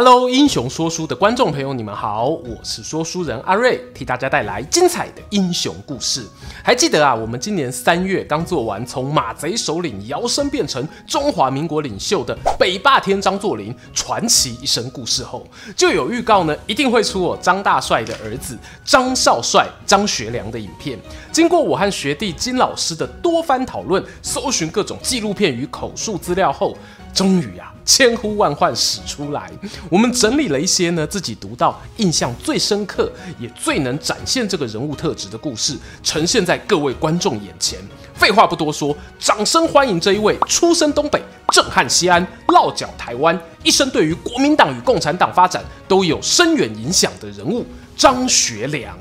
[0.00, 6.24] Hello，英雄说书的观众朋友，你们好，我是说书人阿瑞，替大家带来精彩的英雄故事。
[6.62, 20.96] 还记得啊，我们今年三月刚做完从马贼首领摇身变成中华民国领袖的北霸天张作霖传奇一生故事后，就有预告呢，一定会出我张大帅的儿子张少帅张学良的影片。
[21.32, 26.78] 经过我和学弟金老师的多番讨论，搜寻各种纪录片与口述资料后，
[27.18, 29.50] 终于啊，千呼万唤始出来。
[29.90, 37.76] 我们整理了一些呢，自己读到印象最深刻，也最能展现这个人物特质的故事，呈现在各位观众眼前。
[38.14, 41.20] 废话不多说，掌声欢迎这一位出生东北、
[41.52, 47.66] 震撼西安、落脚台湾，一生对于国民党与共产党发展都有深远影响的人物——
[47.98, 48.96] 张学良。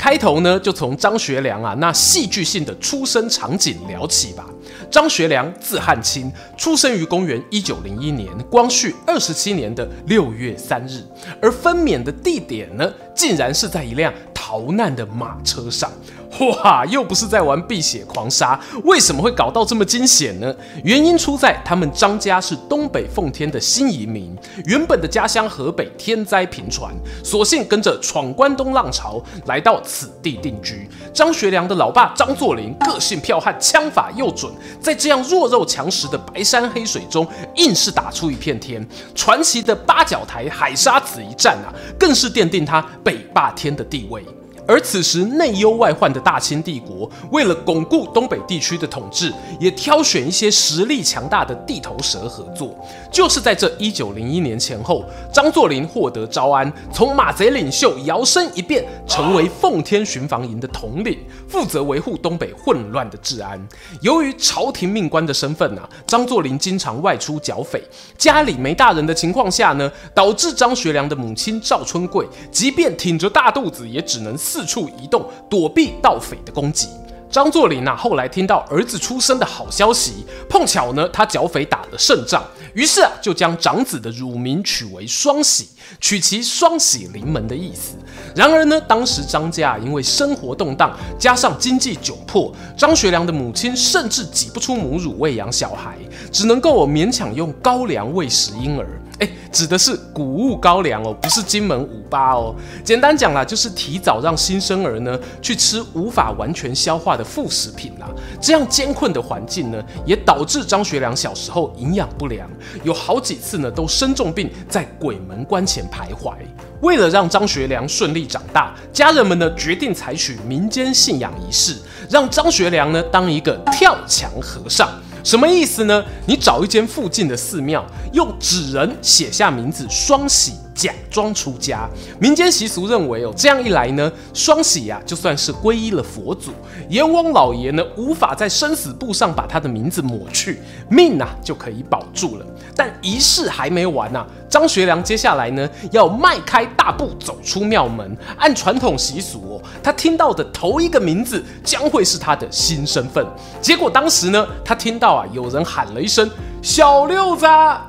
[0.00, 4.46] 开头呢，就从张学良啊那戏剧性的出生场景聊起吧。
[4.90, 11.04] 张学良字汉卿，出生于公元一九零一年光绪二十七年的六月三日，
[11.42, 15.92] 而分娩的地点呢，竟然是在一辆逃难的马车上。
[16.38, 20.54] 哇，又不是在玩碧血狂杀，为什么会搞到这么惊险呢？
[20.84, 30.88] 原因出在他们张家是东北奉天的新移民，原本的家乡河北天灾频传，索性跟着闯关东浪潮来到此地定居。
[31.12, 38.86] 张学良的老爸张作霖个性剽悍，枪法又准，在这样弱肉强食的白山黑水中，硬是打出一片天。
[39.16, 44.24] 传奇的八角台海沙子一战啊，更是奠定他北霸天的地位。
[44.70, 52.72] 而此时内忧外患的大清帝国，为了巩固东北地区的统治，也挑选一些实力强大的地头蛇合作。
[53.10, 55.04] 就是在这一九零一年前后，
[55.34, 63.60] 张作霖获得招安，从马贼领袖摇身一变，成为奉天巡防营的统领，负责维护东北混乱的治安。
[64.02, 67.82] 由于朝廷命官的身份啊，张作霖经常外出剿匪，
[68.16, 74.59] 家里没大人的情况下呢，导致张学良的母亲赵春贵，即便挺着大肚子，也只能四。
[74.60, 76.86] 四处移动，躲避盗匪的攻击。
[77.30, 82.44] 张作霖啊，后来听到儿子出生的好消息，碰巧呢，他剿匪打了胜仗，
[82.74, 87.94] 于是啊，就将长子的乳名取为双喜，取其双喜临门的意思。
[88.36, 95.96] 然而呢，当时张家因为生活动荡，加上经济窘迫，张学良的母亲甚至挤不出母乳喂养小孩，
[96.30, 98.86] 只能够勉强用高粱喂食婴儿。
[99.20, 102.54] 哎，指的是谷物高粱哦，不是金门五八哦。
[102.82, 108.08] 简单讲啦，就是提早让新生儿呢去吃无法完全消化的副食品啦。
[108.40, 112.48] 这样艰困的环境呢，也导致张学良小时候营养不良，
[112.82, 116.32] 有好几次呢都生重病，在鬼门关前徘徊。
[116.80, 121.76] 为了让张学良顺利长大，家人们呢决定采取民间信仰仪式，
[122.08, 124.88] 让张学良呢当一个跳墙和尚。
[125.22, 126.04] 什么意思呢？
[126.26, 131.86] 你找一间附近的寺庙，用纸人写下名字“双喜”，假装出家。
[132.18, 136.52] 民间习俗认为哦，这样一来呢，双喜呀就算是皈依了佛祖，
[136.88, 140.58] 阎王老爷呢无法在生死簿上把他的名字抹去，
[140.88, 142.46] 命呐就可以保住了。
[142.74, 153.22] 但仪式还没完呐，张学良接下来呢要迈开大步走出庙门，按传统习俗哦，他听到的头一个名字将会是他的新身份。
[153.60, 156.30] 结果当时呢，他听到啊有人喊了一声。
[156.62, 157.46] 小六子，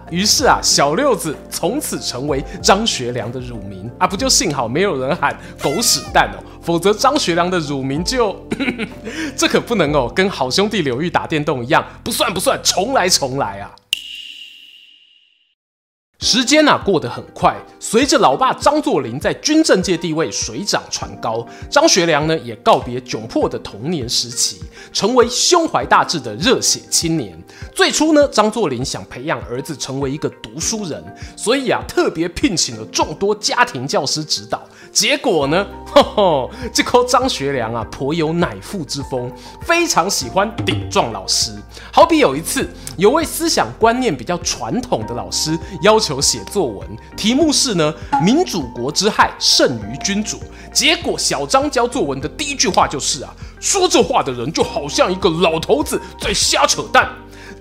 [0.10, 4.08] 于是啊，小六子从此成为张学良的乳名啊！
[4.08, 8.36] 不就幸好没有人喊狗屎蛋哦，否则张学良的乳名就
[9.36, 13.72] 这可不能哦，跟好兄弟刘玉打电动一样，不算不算，重来重来啊！
[16.22, 24.62] 时间啊过得很快，随着老爸张作霖在军政界地位水涨船高，张学良呢也告别窘迫的童年时期，
[24.94, 27.36] 成为胸怀大志的热血青年。
[27.74, 31.04] 最初呢，张作霖想培养儿子成为一个读书人，
[31.36, 34.62] 所以啊特别聘请了众多家庭教师指导。
[34.92, 39.32] 结果呢， 呵呵， 这抠张学良啊颇有乃父之风，
[39.66, 41.52] 非常喜欢顶撞老师。
[41.92, 46.11] 好比有一次，有位思想观念比较传统的老师要求。
[46.12, 46.86] 求写作文，
[47.16, 50.38] 题目是呢，民主国之害胜于君主。
[50.74, 57.10] 结果小张交作文的第一句话就是啊，说这话的人就好像一个老头子在瞎扯淡。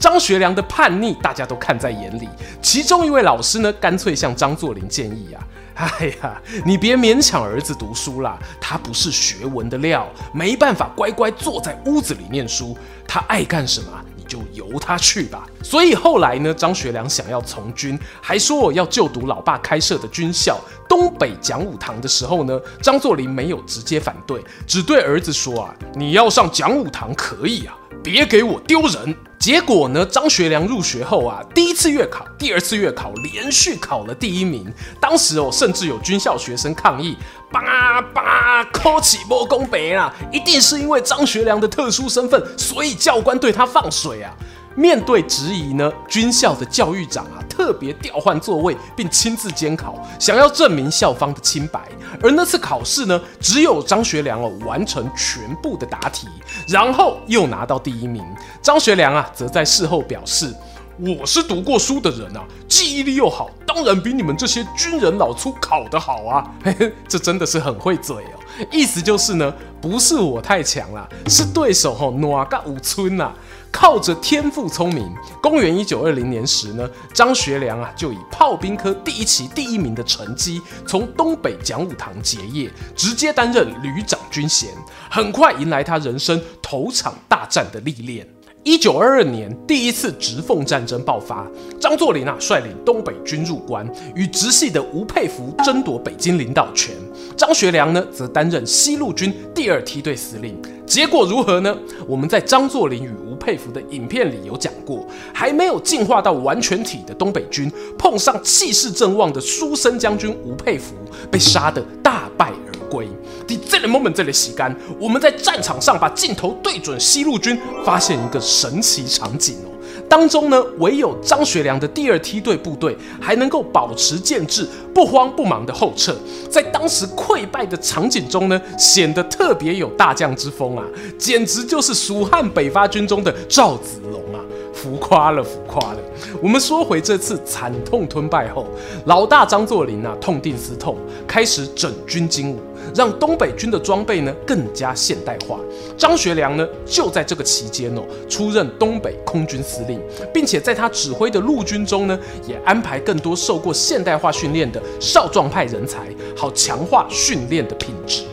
[0.00, 2.28] 张学良的叛逆大家都看在眼里，
[2.60, 12.76] 其中一位老师呢，干脆向张作霖建议啊，哎呀，你别勉强儿子读书啦，他不是学文的料，没办法乖乖坐在屋子里念书。
[13.06, 13.88] 他爱干什么，
[14.30, 15.44] 就由他去吧。
[15.62, 27.76] 所以后来呢，张学良想要从军，还说我要就读老爸开设的军校东北讲武堂的时候呢，张作霖没有直接反对，只对儿子说啊，你要上讲武堂可以啊。
[28.02, 29.14] 别给我丢人！
[29.40, 34.70] 结果呢，张学良入学后啊，第一次月考、第二次月考连续考了第一名。
[35.00, 37.16] 当时哦，甚至有军校学生抗议
[37.50, 40.14] ：“叭叭，扣起莫公北啊！
[40.30, 44.30] 一定是因为张学良的特殊身份，所以教官对他放水啊！”
[44.80, 51.86] 面对质疑呢，军校的教育长啊，特别调换座位，并亲自监考，想要证明校方的清白。
[52.22, 56.26] 而那次考试呢，只有张学良哦完成全部的答题，
[56.66, 58.24] 然后又拿到第一名。
[58.62, 60.50] 张学良啊，则在事后表示
[60.98, 68.66] ：“我是读过书的人啊，记忆力又好，当然比你们这些军人老粗考得好啊。”嘿嘿，这真的是很会嘴哦。
[68.72, 73.30] 意思就是呢，不是我太强了，是对手吼哪个武村呐。
[73.72, 84.68] 靠着天赋聪明，公元一九二零年时呢，张学良啊就以炮兵科第一期第一名的成绩，从东北讲武堂结业，直接担任旅长军衔，
[85.08, 88.28] 很快迎来他人生头场大战的历练。
[88.62, 91.46] 一九二二年，第一次直奉战争爆发，
[91.80, 96.94] 张作霖啊率领东北军入关，与直系的吴佩孚争夺北京领导权。
[97.34, 100.60] 张学良呢，则担任西路军第二梯队司令。
[100.84, 101.74] 结果如何呢？
[102.06, 110.94] 我们在张作霖与吴佩孚的影片里有讲过，还没有进化到完全体的东北军，碰上气势正旺的书生将军吴佩孚，
[111.30, 113.08] 被杀得大败而归。
[113.56, 119.70] 在这个 moment，这里洗干，我们在战场上把镜头对准西路军，发现一个神奇场景哦。
[120.08, 126.16] 当中呢，唯有张学良的第二梯队部队还能够保持建制，不慌不忙的后撤。
[126.48, 130.84] 在当时溃败的场景中呢，显得特别有大将之风啊，
[131.16, 134.42] 简直就是蜀汉北伐军中的赵子龙啊，
[134.74, 135.98] 浮夸了，浮夸了。
[136.42, 138.66] 我们说回这次惨痛吞败后，
[139.04, 142.58] 老大张作霖啊，痛定思痛，开始整军精武。
[142.94, 145.58] 让东北军的装备呢更加现代化。
[145.96, 150.00] 张学良呢就在这个期间哦，出任东北空军司令，
[150.32, 158.24] 并且在他指挥的陆军中呢，也安排更多受过现代化训练的少壮派人才，好强化训练的品质。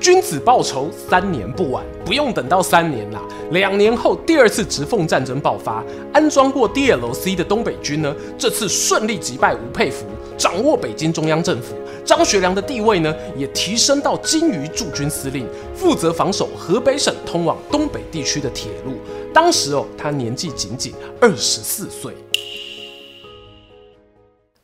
[0.00, 1.84] 君子报仇，三年不晚。
[2.06, 3.20] 不用等到三年啦，
[3.50, 10.06] 两年后第二次直奉战争爆发，安装过 DLC 的东北军呢，这次顺利击败吴佩孚，
[10.38, 11.76] 掌握北京中央政府。
[12.02, 18.94] 张学良的地位呢，也提升到精于驻军司令，负责防守河北省通往东北地区的铁路。
[19.34, 22.14] 当时哦，他年纪仅仅二十四岁。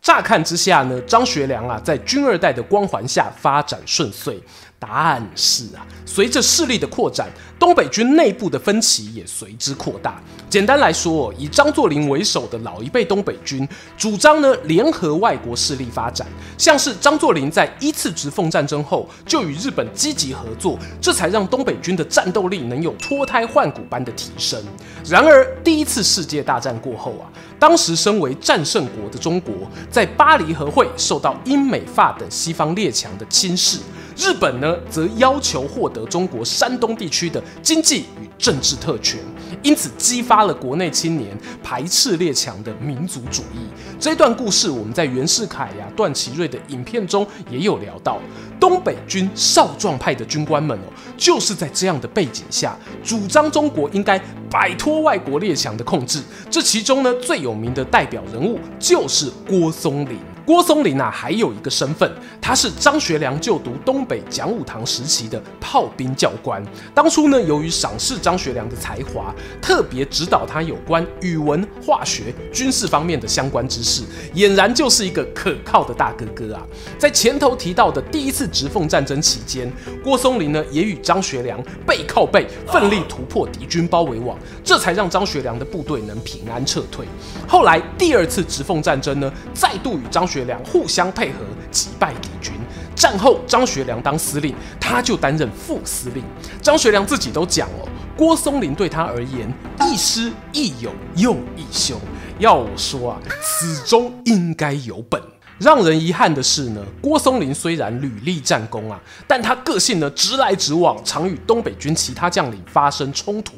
[0.01, 4.41] 乍看之下呢，张学良啊，在军二代的光环下发展顺遂。
[4.79, 7.29] 但是啊，随着势力的扩展，
[7.59, 10.21] 东北军内部的分歧也随之扩大。
[10.49, 16.27] 简单来说，以张作霖为首的老一辈东北军主张呢，联合外国势力发展，
[16.59, 24.63] 像是张作霖在一次直奉战争后就与日本积极合作，这才让东北军的战斗力能有脱胎换骨般的提升。
[25.05, 27.25] 然而，第一次世界大战过后啊，
[27.59, 29.55] 当时身为战胜国的中国，
[29.91, 33.79] 在巴黎和会受到英美法等西方列强的侵蚀。
[34.17, 39.21] 日本呢，则要求获得中国山东地区的经济与政治特权，
[39.67, 43.67] 因此激发了国内青年排斥列强的民族主义。
[43.99, 48.21] 这段故事我们在袁世凯呀、段祺瑞的影片中也有聊到。
[48.61, 54.17] 东北军少壮派的军官们哦，就是在这样的背景下，主张中国应该
[54.49, 56.23] 摆脱外国列强的控制。
[56.49, 60.17] 这其中呢，最有名的代表人物就是郭松龄。
[60.47, 62.09] 郭松龄啊，还有一个身份，
[62.41, 66.65] 他是张学良就读东北讲武堂时期的炮兵教官。
[66.95, 74.05] 当初呢，由于赏识张学良的才华，特别指导他有关语文、化学、军事方面的相关知识，
[74.37, 76.63] 俨然就是一个可靠的大哥哥啊。
[76.97, 79.69] 在前头提到的第一次直奉战争期间，
[80.05, 87.05] 郭松龄呢也与张学良背靠背，奋力突破敌军包围网，这才让张学良的部队能平安撤退。
[87.49, 90.36] 后来第二次直奉战争呢，再度与张学。
[90.37, 91.39] 学良互相配合，
[91.71, 92.53] 击败敌军。
[92.95, 96.23] 战后，张学良当司令，他就担任副司令。
[96.61, 99.51] 张学良自己都讲哦，郭松龄对他而言，
[99.81, 101.99] 亦师亦友又亦兄。
[102.39, 105.21] 要我说啊，此中应该有本。
[105.59, 113.55] 让人遗憾的是呢，郭松龄虽然屡立战功啊，但他个性呢直来直往，常与东北军其他将领发生冲突。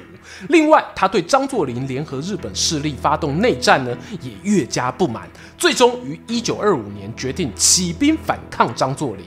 [0.49, 9.25] 另外，他对张作霖联合日本势力发动内战呢，也越加不满，最终于一九二五年决定起兵反抗张作霖。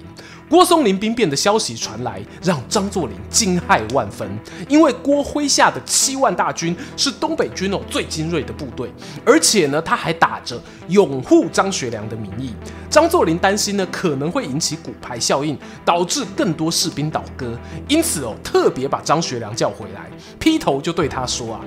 [0.51, 4.29] 郭松龄兵变的消息传来，让张作霖惊骇万分。
[4.67, 8.91] 因为郭麾下的七万大军是东北军哦最精锐的部队，
[9.25, 12.53] 而且呢，他还打着拥护张学良的名义。
[12.89, 21.61] 张作霖担心呢可能会引起骨牌效应，导致更多士兵倒戈，因此哦特别把张学良叫回来，劈头就对他说啊：“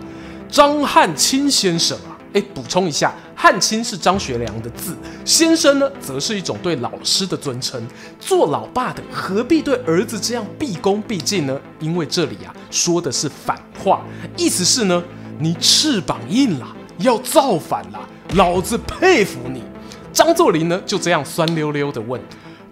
[0.50, 7.80] 张汉卿先生啊。”哎，补充一下，汉卿是张学良的字，先生呢，则是一种对老师的尊称。
[8.18, 11.56] 做老爸的何必对儿子这样毕恭毕敬呢？
[11.78, 14.04] 因为这里啊，说的是反话，
[14.36, 15.02] 意思是呢，
[15.38, 16.66] 你翅膀硬了，
[16.98, 18.00] 要造反了，
[18.34, 19.62] 老子佩服你。
[20.12, 22.20] 张作霖呢，就这样酸溜溜的问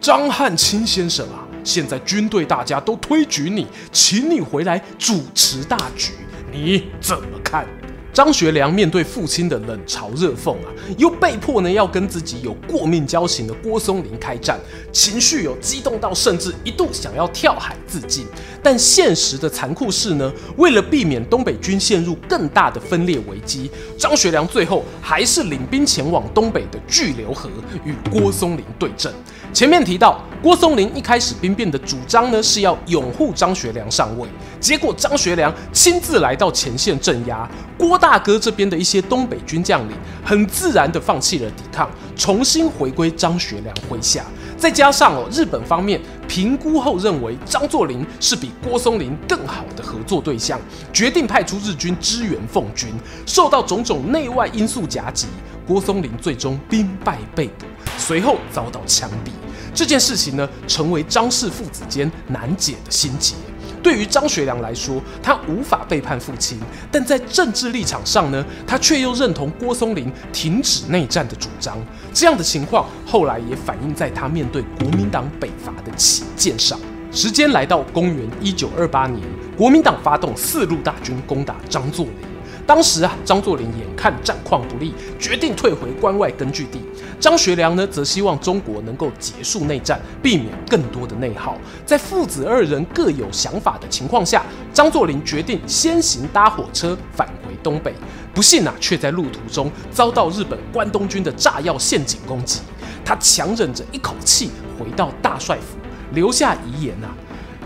[0.00, 6.14] 张汉卿先生啊，现在军队大家都推举你，请你回来主持大局，
[6.50, 7.64] 你怎么看？
[8.12, 14.61] 张学良面对父亲的冷嘲热讽啊，又被迫呢要跟自己有过命交情的郭松龄开战，
[14.92, 18.26] 情绪有激动到甚至一度想要跳海自尽。
[18.62, 27.49] 但现实的残酷是呢，为了避免东北军陷入更大的分裂危机，张学良最后还是领兵前往东北的巨流河
[27.85, 29.11] 与郭松龄对阵。
[29.52, 34.26] 前面提到，郭松龄一开始兵变的主张呢是要拥护张学良上位，
[34.59, 37.99] 结果张学良亲自来到前线镇压郭。
[38.02, 44.25] 大哥这边的一些东北军将领很自然地放弃了抵抗，重新回归张学良麾下。
[44.56, 50.59] 再加上哦，日本方面评估后认为张作霖是比郭松龄更好的合作对象，
[50.92, 52.90] 决定派出日军支援奉军。
[53.25, 55.28] 受到种种内外因素夹击，
[55.64, 57.66] 郭松龄最终兵败被捕，
[58.02, 59.30] 随后遭到枪毙。
[59.73, 63.35] 这件事情呢，成为张氏父子间难解的心结。
[63.82, 66.59] 对于张学良来说，他无法背叛父亲，
[66.90, 71.76] 但在政治立场上呢，他却又认同郭松龄停止内战的主张。
[72.12, 76.78] 这样的情况后来也反映在他面对国民党北伐的起见上。
[77.11, 79.21] 时间来到公元一九二八年，
[79.56, 82.32] 国民党发动四路大军攻打张作霖。
[82.66, 86.81] 当时啊，张作霖眼看战况不利，决定退回关外根据地。
[87.21, 91.57] 张学良呢，则希望中国能够结束内战，避免更多的内耗。
[91.85, 97.95] 在父子二人各有想法的情况下，张作霖决定先行搭火车返回东北。
[98.35, 102.61] 不幸啊，却在路途中遭到日本关东军的炸药陷阱攻击。
[103.04, 105.76] 他强忍着一口气回到大帅府，
[106.14, 107.11] 留下遗言啊，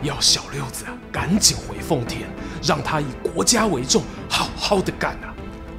[0.07, 2.23] 要小六子啊，赶紧回奉天。
[2.63, 5.31] 让他以国家为重，好好的干啊！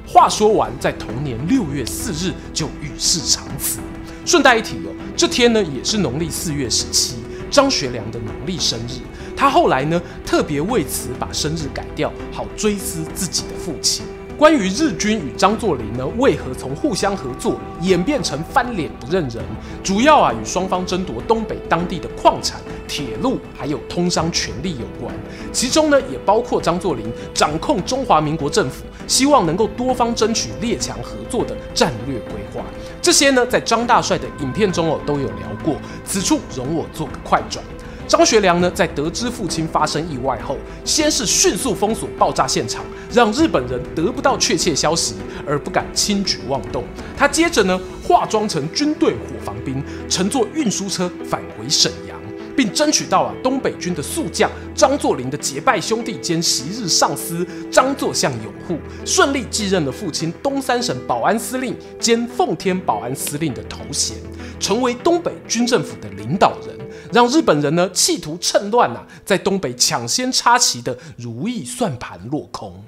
[0.06, 3.80] 话说完，在同年六月四日就与世长辞。
[4.24, 7.16] 顺带一提哦，这天呢也是农历四月十七，
[7.50, 9.00] 张学良的农历生日。
[9.36, 14.06] 他后来呢特别为此把生日改掉，好追思自己的父亲。
[14.38, 19.42] 关于日军与张作霖呢，为何从互相合作演变成翻脸不认人？
[19.82, 25.12] 主要啊与双方争夺东北当地的矿产、铁路还有通商权力有关。
[25.52, 32.64] 其中呢也包括张作霖掌控中华民国政府，希望能够多方争取列强合作的战略规划。
[33.02, 35.74] 这些呢在张大帅的影片中哦都有聊过。
[36.04, 37.64] 此处容我做个快转。
[38.08, 46.84] 张学良呢，在得知父亲发生意外后，先是迅速封锁爆炸现场，让日本人得不到确切消息，而不敢轻举妄动。
[47.18, 52.18] 他接着呢，化妆成军队火防兵，乘坐运输车返回沈阳，
[52.56, 64.16] 并争取到啊东北军的宿将张作霖的结拜兄弟兼昔日上司张作相拥护，顺利继任了父亲东三省保安司令兼奉天保安司令的头衔，
[64.58, 66.74] 成为东北军政府的领导人。
[67.12, 72.84] 让日本人呢企图趁乱啊，在东北抢先插旗的如意算盘落空。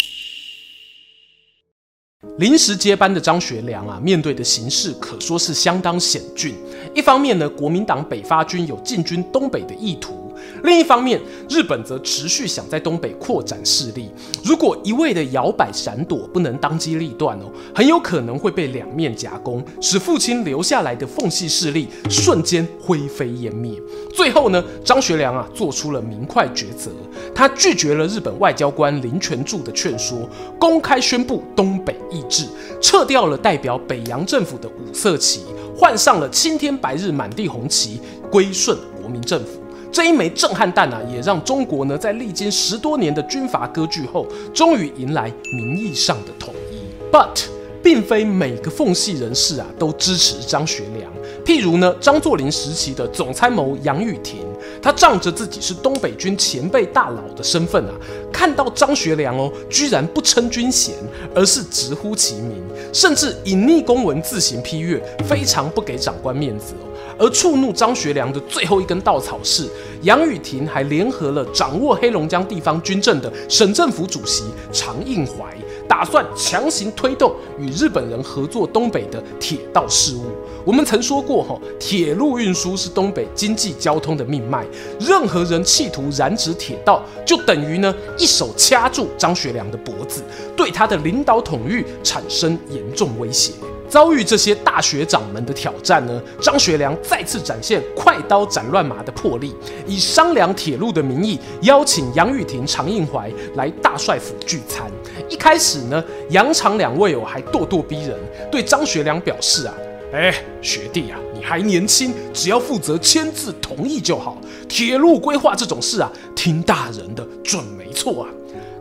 [2.37, 6.55] 临时接班的张学良啊，面对的形势可说是相当险峻。
[6.95, 10.20] 一方面呢，国民党北伐军有进军东北的意图。
[10.63, 14.11] 另一方面，日本则持续想在东北扩展势力。
[14.45, 23.81] 如果一味的摇摆闪躲，不能当机立断哦，很有可能会被两面夹攻，使父亲留下来的缝隙势力瞬间灰飞烟灭。
[24.13, 26.91] 最后呢，张学良啊做出了明快抉择，
[27.35, 32.45] 他拒绝了日本外交官林权柱的劝说，公开宣布东北易帜，
[32.81, 35.43] 撤掉了代表北洋政府的五色旗，
[35.77, 38.01] 换上了青天白日满地红旗，
[38.31, 39.61] 归顺国民政府。
[39.93, 46.81] 这一枚震撼弹啊，也让中国呢在历经十多年的军阀割据后，终于迎来名义上的统一。
[47.13, 47.45] But
[47.83, 51.11] 并非每个奉系人士啊都支持张学良，
[51.45, 54.41] 譬如呢，张作霖时期的总参谋杨宇霆，
[54.81, 57.95] 他仗着自己是东北军前辈大佬的身份啊，
[58.33, 60.95] 看到张学良哦，居然不称军衔，
[61.35, 66.87] 而是直呼其名，甚至隐匿公文自行批阅，非常不给长官面子哦。
[67.19, 69.69] 而触怒张学良的最后一根稻草是，
[70.03, 75.55] 杨宇霆还联合了掌握黑龙江地方军政的省政府主席常应怀，
[75.91, 80.27] 打算强行推动与日本人合作东北的铁道事务。
[80.65, 84.65] 我们曾说过，哈，铁路运输是东北经济交通的命脉，
[85.01, 90.23] 任何人企图染指铁道，就等于呢一手掐住张学良的脖子，
[90.57, 93.53] 对他的领导统御产生严重威胁。
[93.89, 99.53] 遭遇这些大学长们的挑战呢，张学良再次展现快刀斩乱麻的魄力，
[99.85, 104.89] 以商量铁路的名义邀请杨宇霆、常应怀来大帅府聚餐。
[105.31, 108.19] 一开始呢，杨常两位哦还咄咄逼人，
[108.51, 109.75] 对张学良表示啊，
[110.13, 114.37] 哎，学弟啊，你还年轻，只要负责签字同意就好。
[114.69, 118.29] 铁路规划这种事啊，听大人的准没错啊。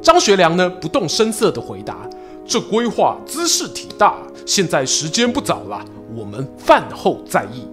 [0.01, 1.97] 张学良呢，不动声色地回答。
[2.47, 7.67] 这规划兹事体大，现在时间不早了，我们饭后再议。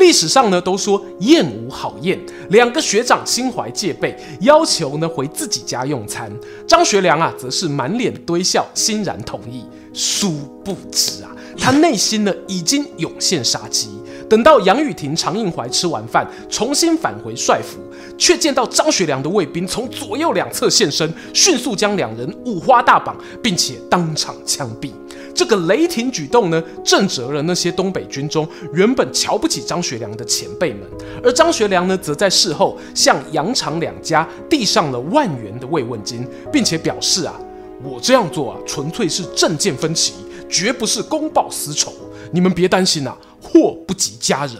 [0.00, 6.32] 历史上呢都说宴无好宴，两个学长心怀戒备，要求呢回自己家用餐。
[6.66, 9.64] 张学良啊则是满脸堆笑，欣然同意。
[9.92, 10.32] 殊
[10.64, 13.88] 不知啊，他内心呢已经涌现杀机。
[14.28, 17.78] 等到杨宇霆、常应怀吃完饭，重新返回帅府，
[18.16, 24.92] 却见到张学良的卫兵从左右两侧现身，迅速将两人五花大绑，并且当场枪毙。
[25.34, 30.82] 这个雷霆举动呢，震慑了那些东北军中原本瞧不起张学良的前辈们。
[31.24, 37.34] 而张学良呢，则在事后向杨常两家递上了万元的慰问金，并且表示啊，
[37.82, 40.14] 我这样做啊，纯粹是政见分歧，
[40.50, 41.92] 绝不是公报私仇，
[42.32, 43.16] 你们别担心啊。
[43.40, 44.56] 祸不及家人，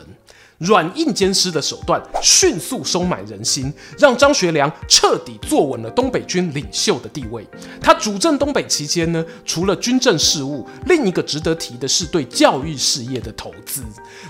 [0.61, 7.47] 软硬兼施的手段迅速收买人心，让张学良彻底坐稳了东北军领袖的地位。
[7.81, 13.83] 他主政东北期间呢，除了军政事务，另一个值得提的是对教育事业的投资。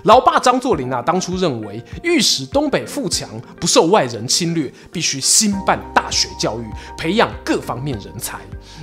[0.04, 3.28] 老爸张作霖啊，当初认为欲使东北富强，
[3.60, 6.64] 不受外人侵略，必须兴办大学教育，
[6.96, 8.38] 培养各方面人才。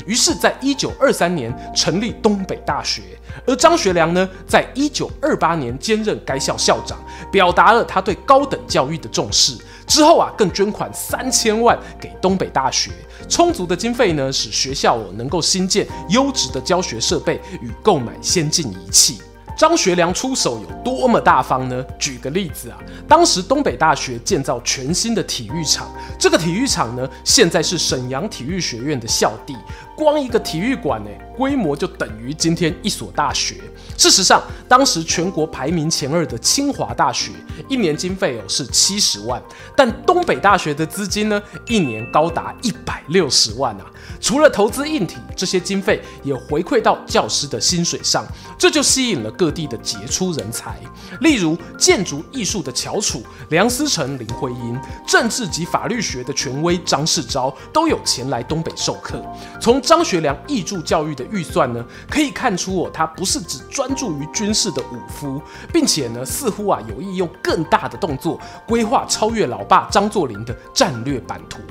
[0.05, 3.01] 于是，在一九二三年成立东北大学，
[3.45, 6.97] 而张学良呢，在一九二八年兼任该校校长，
[7.31, 9.57] 表达了他对高等教育的重视。
[9.85, 12.91] 之后啊，更捐款三千万给东北大学，
[13.29, 19.21] 充足的经费呢，使学校能够新建优质的教学设备与购买先进仪器。
[19.57, 21.83] 张学良出手有多么大方呢？
[21.97, 29.55] 举个例子啊，当时东北大学建造全新的体育场，这个体育场呢，现在是沈阳体育学院的校地，
[29.97, 33.55] 光一个体育馆呢，规模就等于今天一所大学。
[33.97, 37.31] 事实上，当时全国排名前二的清华大学，
[37.67, 39.41] 一年经费哦是七十万，
[39.75, 43.85] 但东北大学的资金呢，一年高达一百六十万啊。
[44.21, 48.23] 除了投资硬体，这些经费也回馈到教师的薪水上，
[48.55, 50.79] 这就吸引了各地的杰出人才，
[51.21, 59.19] 例如建筑艺术的翘楚梁思成、林徽因，政治及法律学的权威张世钊都有前来东北授课。
[59.59, 71.61] 从张学良挹注教育的预算呢，可以看出哦，他不是只专注于军事的武夫，并且呢，似乎啊有意用更大的动作规划超越老爸张作霖的战略版图。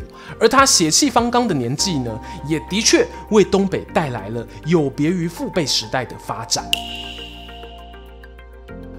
[0.41, 6.65] 而他血气方刚的年纪呢，也的确为东北带来了有别于父辈时代的发展。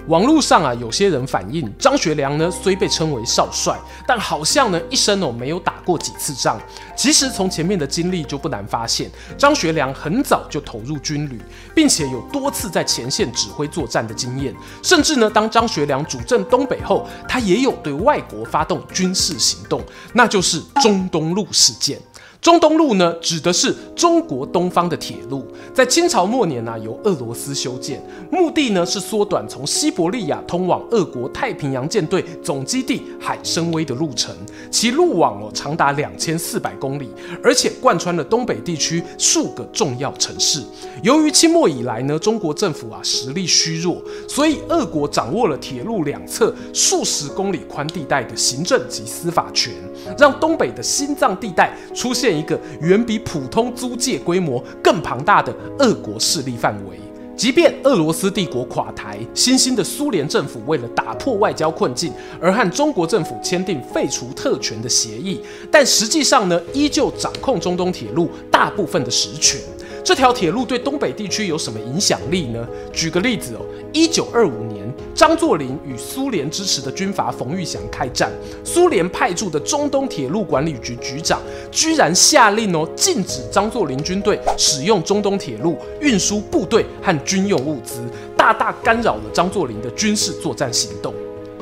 [0.08, 6.58] 网络上啊，有些人反映张学良呢，虽被称为少帅，但好像呢一生哦没有打过几次仗。
[6.96, 11.40] 其实从前面的经历就不难发现，张学良很早就投入军旅，
[11.76, 14.56] 并且有多次在前线指挥作战的经验。
[14.82, 22.00] 甚至呢，当张学良主政东北后，他也有对外国发动军事行动，那就是中东路事件。
[22.40, 34.34] 中东路呢，指的是中国东方的铁路，在清朝末年呢、由俄罗斯修建，目的呢是缩短从西伯利亚通往俄国太平洋舰队总基地海参崴的路程，
[34.72, 37.10] 其路网哦长达两千四百公里，
[37.44, 40.62] 而且贯穿了东北地区数个重要城市。
[41.04, 49.74] 由于清末以来呢，中国政府啊实力虚弱，所以俄国掌握了铁路两侧数十公里宽地带的行政及司法权，
[50.18, 52.27] 让东北的心脏地带出现。
[52.28, 56.98] 建一个远比普通租界规模更庞大的俄国势力范围。
[57.38, 62.12] 即便俄罗斯帝国垮台，新兴的苏联政府为了打破外交困境，
[62.42, 65.40] 而和中国政府签订废除特权的协议，
[65.72, 69.62] 但实际上呢，依旧掌控中东铁路大部分的实权。
[70.08, 72.66] 这条铁路对东北地区有什么影响力呢？
[72.94, 73.60] 举个例子哦，
[73.92, 78.32] 一九二五年，张作霖与苏联支持的军阀冯玉祥开战，
[78.64, 88.00] 苏联派驻的中东铁路管理局局长居然下令哦，禁止张作霖军队使用中东铁路运输部队和军用物资，
[88.38, 91.14] 大大干扰了张作霖的军事作战行动。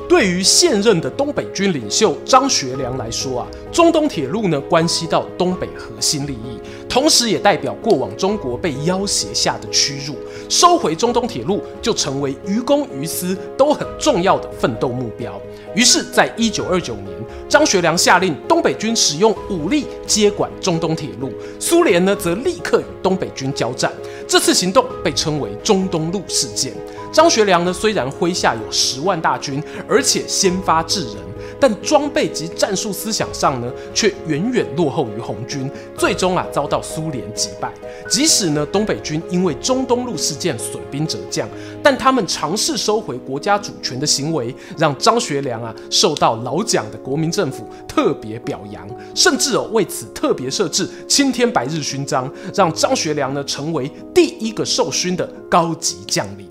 [0.07, 10.15] 对于现任的东北军领袖张学良来说啊，中东铁路呢，关系到东北核心利益，同时也代表过往中国被要挟下的屈辱。
[10.49, 15.41] 收回中东铁路就成为于公于私都很重要的奋斗目标。
[15.73, 17.07] 于是，在一九二九年，
[17.49, 23.91] 张学良下令东北军使用武力接管中东铁路，苏联呢则立刻与东北军交战。
[24.27, 26.73] 这次行动被称为中东路事件。
[27.15, 31.15] 张学良呢，虽然麾下有十万大军，而且先发制人，
[31.57, 37.73] 但装备及战术思想上呢，却远远落后于红军，最终啊遭到苏联击败。
[38.09, 41.47] 即使呢东北军因为中东路事件损兵折将，
[41.81, 56.45] 但他们尝试收回国家主权的行为，让张学良啊受到老蒋的国民政府特别表扬，甚至哦为此特别设置青天白日勋章，让张学良呢成为第一个受勋的高级将领。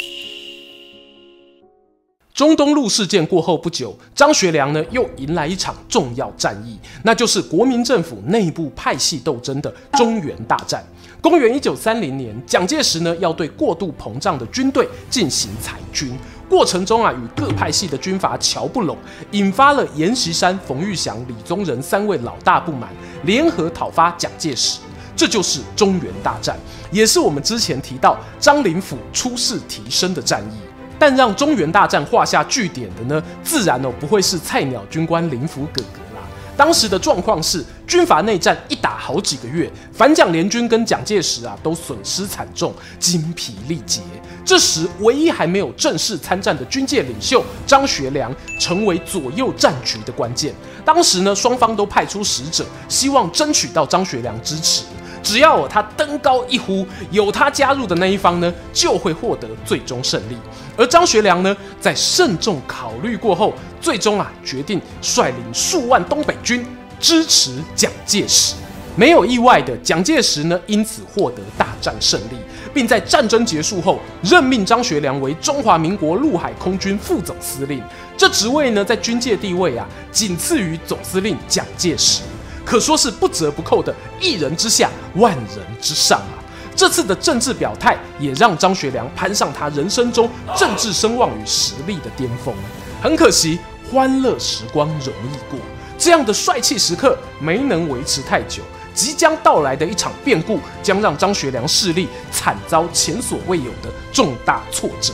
[2.34, 10.84] 中东路事件过后不久，张学良呢又迎来一场重要战役，那就是国民政府内部派系斗争的中原大战。
[11.20, 16.18] 公元一九三零年，蒋介石呢要对过度膨胀的军队进行裁军，
[16.48, 18.98] 过程中啊与各派系的军阀乔不拢，
[19.30, 22.92] 引发了阎锡山、冯玉祥、李宗仁三位老大不满，
[23.22, 24.80] 联合讨伐蒋介石，
[25.14, 26.58] 这就是中原大战，
[26.90, 30.73] 也是我们之前提到张灵甫出仕提升的战役。
[30.98, 36.22] 但让中原大战画下句点的呢，自然哦不会是菜鸟军官林福哥哥啦。
[36.56, 44.00] 当时的状况是，军阀内战一打好几个月，反蒋联军跟蒋介石啊都损失惨重，精疲力竭。
[44.44, 50.54] 这时，唯一还没有正式参战的军界领袖张学良，成为左右战局的关键。
[50.84, 54.84] 当时呢，双方都派出使者，希望争取到张学良支持。
[55.24, 60.36] 只要他登高一呼，有他加入的那一方呢，就会获得最终胜利。
[60.76, 66.64] 而张学良呢，在慎重考虑过后，最终啊决定率领数万东北军
[67.00, 68.54] 支持蒋介石。
[68.96, 72.36] 没有意外的，蒋介石呢因此获得大战胜利，
[72.72, 77.82] 并在战争结束后任命张学良为中华民国陆海空军副总司令。
[78.16, 82.22] 这职位呢，在军界地位啊，仅次于总司令蒋介石。
[82.64, 86.40] 可说是不折不扣的一人之下，万人之上啊！
[86.76, 92.54] 这次的政治表态也让张学良攀上他人生中政治声望与实力的巅峰。
[93.00, 93.60] 很可惜，
[93.92, 95.60] 欢乐时光容易过，
[95.96, 98.62] 这样的帅气时刻没能维持太久。
[98.92, 105.12] 即将到来的一场变故，将让张学良势力惨遭前所未有的重大挫折。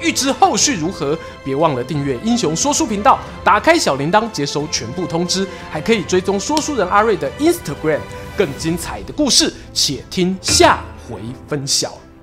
[0.00, 8.00] 欲知后续如何，别忘了订阅英雄说书频道，打开小铃铛接收全部通知，还可以追踪说书人阿瑞的 Instagram，
[8.36, 11.92] 更精彩的故事，且听下回分晓。